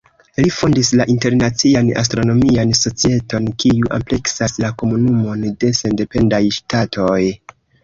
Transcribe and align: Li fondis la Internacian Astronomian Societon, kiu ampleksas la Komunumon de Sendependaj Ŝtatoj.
Li 0.43 0.51
fondis 0.59 0.87
la 0.99 1.05
Internacian 1.13 1.91
Astronomian 2.03 2.71
Societon, 2.79 3.51
kiu 3.65 3.93
ampleksas 3.99 4.57
la 4.65 4.73
Komunumon 4.81 5.47
de 5.67 5.73
Sendependaj 5.83 6.43
Ŝtatoj. 6.61 7.23